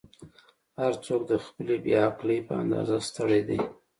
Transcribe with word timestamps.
"هر 0.79 0.93
څوک 1.05 1.21
د 1.31 1.33
خپلې 1.45 1.75
بې 1.83 1.93
عقلۍ 2.07 2.39
په 2.47 2.53
اندازه 2.63 2.97
ستړی 3.09 3.41
دی. 3.47 3.59